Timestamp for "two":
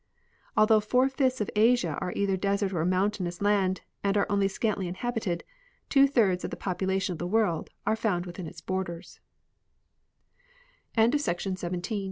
5.89-6.07